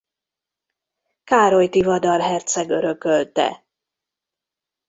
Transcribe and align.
Károly 1.23 1.69
Tivadar 1.69 2.21
herceg 2.21 2.69
örökölte. 2.69 3.65